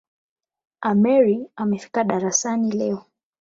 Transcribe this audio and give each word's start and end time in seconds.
Ameir 0.81 1.47
amefika 1.55 2.03
darasani 2.03 2.71
leo 2.71 3.05